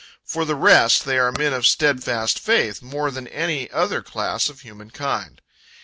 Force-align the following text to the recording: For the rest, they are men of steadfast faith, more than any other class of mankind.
For 0.25 0.45
the 0.45 0.55
rest, 0.55 1.05
they 1.05 1.19
are 1.19 1.31
men 1.31 1.53
of 1.53 1.67
steadfast 1.67 2.39
faith, 2.39 2.81
more 2.81 3.11
than 3.11 3.27
any 3.27 3.69
other 3.69 4.01
class 4.01 4.49
of 4.49 4.65
mankind. 4.65 5.43